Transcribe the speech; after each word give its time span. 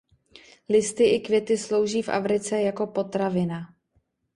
Listy 0.69 1.03
i 1.13 1.19
květy 1.21 1.57
slouží 1.57 2.01
v 2.01 2.09
Africe 2.09 2.61
jako 2.61 2.87
potravina. 2.87 3.61